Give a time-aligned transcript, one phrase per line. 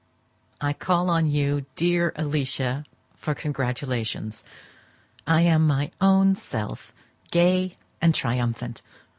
[0.59, 4.43] I call on you, dear Alicia, for congratulations:
[5.27, 6.91] I am my own self,
[7.29, 8.81] gay and triumphant!